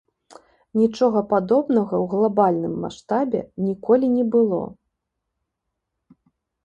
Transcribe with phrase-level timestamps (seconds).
[0.83, 4.63] Нічога падобнага ў глабальным маштабе ніколі не было.